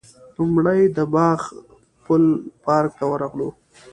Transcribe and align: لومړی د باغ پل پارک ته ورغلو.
لومړی 0.37 0.81
د 0.97 0.99
باغ 1.13 1.39
پل 2.03 2.23
پارک 2.63 2.91
ته 2.99 3.05
ورغلو. 3.11 3.49